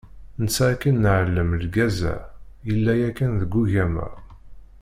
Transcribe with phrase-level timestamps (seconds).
[0.41, 2.15] Netta akken neεlem, lgaz-a,
[2.67, 4.07] yella yakan deg ugama.